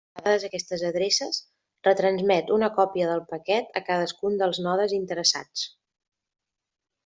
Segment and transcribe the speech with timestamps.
[0.09, 1.39] Una vegada determinades aquestes adreces,
[1.89, 5.71] retransmet una còpia del paquet a cadascun dels nodes interessats.